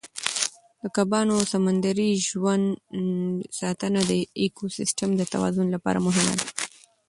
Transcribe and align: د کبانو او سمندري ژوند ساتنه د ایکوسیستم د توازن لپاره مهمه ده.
د 0.81 0.83
کبانو 0.95 1.31
او 1.37 1.43
سمندري 1.53 2.09
ژوند 2.27 2.65
ساتنه 3.59 4.01
د 4.09 4.11
ایکوسیستم 4.41 5.09
د 5.15 5.21
توازن 5.33 5.67
لپاره 5.75 5.99
مهمه 6.07 6.33
ده. 6.39 6.47